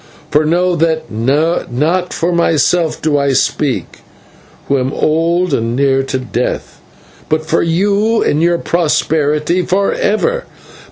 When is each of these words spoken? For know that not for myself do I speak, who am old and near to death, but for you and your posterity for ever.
For 0.31 0.43
know 0.45 0.75
that 0.77 1.11
not 1.11 2.11
for 2.11 2.31
myself 2.31 2.99
do 3.03 3.19
I 3.19 3.33
speak, 3.33 3.99
who 4.67 4.79
am 4.79 4.91
old 4.91 5.53
and 5.53 5.75
near 5.75 6.01
to 6.01 6.17
death, 6.17 6.81
but 7.29 7.45
for 7.45 7.61
you 7.61 8.23
and 8.23 8.41
your 8.41 8.57
posterity 8.57 9.61
for 9.61 9.93
ever. 9.93 10.45